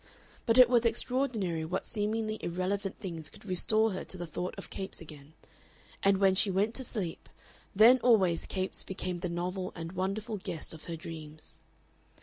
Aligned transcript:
But 0.47 0.57
it 0.57 0.67
was 0.67 0.83
extraordinary 0.83 1.63
what 1.63 1.85
seemingly 1.85 2.39
irrelevant 2.41 2.97
things 2.99 3.29
could 3.29 3.45
restore 3.45 3.91
her 3.91 4.03
to 4.05 4.17
the 4.17 4.25
thought 4.25 4.55
of 4.57 4.71
Capes 4.71 4.99
again. 4.99 5.35
And 6.01 6.17
when 6.17 6.33
she 6.33 6.49
went 6.49 6.73
to 6.73 6.83
sleep, 6.83 7.29
then 7.75 7.99
always 7.99 8.47
Capes 8.47 8.83
became 8.83 9.19
the 9.19 9.29
novel 9.29 9.71
and 9.75 9.91
wonderful 9.91 10.37
guest 10.37 10.73
of 10.73 10.85
her 10.85 10.95
dreams. 10.95 11.59